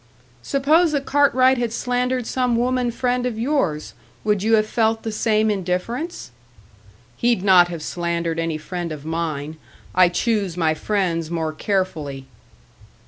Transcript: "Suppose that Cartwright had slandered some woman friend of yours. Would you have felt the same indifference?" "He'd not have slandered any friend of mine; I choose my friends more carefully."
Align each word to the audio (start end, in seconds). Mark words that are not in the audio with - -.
"Suppose 0.41 0.93
that 0.93 1.05
Cartwright 1.05 1.59
had 1.59 1.71
slandered 1.71 2.25
some 2.25 2.55
woman 2.55 2.89
friend 2.89 3.23
of 3.27 3.37
yours. 3.37 3.93
Would 4.23 4.41
you 4.41 4.55
have 4.55 4.65
felt 4.65 5.03
the 5.03 5.11
same 5.11 5.51
indifference?" 5.51 6.31
"He'd 7.17 7.43
not 7.43 7.67
have 7.67 7.83
slandered 7.83 8.39
any 8.39 8.57
friend 8.57 8.91
of 8.91 9.05
mine; 9.05 9.57
I 9.93 10.09
choose 10.09 10.57
my 10.57 10.73
friends 10.73 11.29
more 11.29 11.53
carefully." 11.53 12.25